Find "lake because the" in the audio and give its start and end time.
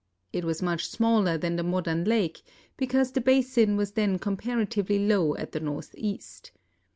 2.05-3.21